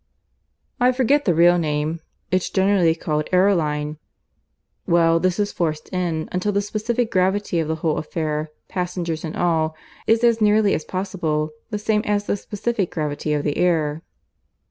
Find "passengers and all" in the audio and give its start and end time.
8.67-9.75